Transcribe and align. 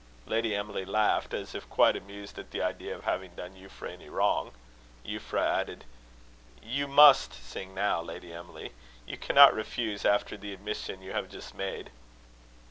Lady 0.25 0.55
Emily 0.55 0.83
laughed, 0.83 1.31
as 1.31 1.53
if 1.53 1.69
quite 1.69 1.95
amused 1.95 2.39
at 2.39 2.49
the 2.49 2.59
idea 2.59 2.95
of 2.95 3.03
having 3.03 3.35
done 3.35 3.53
Euphra 3.55 3.91
any 3.91 4.09
wrong. 4.09 4.51
Euphra 5.05 5.45
added: 5.45 5.85
"You 6.63 6.87
must 6.87 7.33
sing 7.33 7.75
now, 7.75 8.01
Lady 8.01 8.33
Emily. 8.33 8.71
You 9.05 9.19
cannot 9.19 9.53
refuse, 9.53 10.03
after 10.03 10.37
the 10.37 10.53
admission 10.53 11.03
you 11.03 11.11
have 11.11 11.29
just 11.29 11.53
made." 11.53 11.91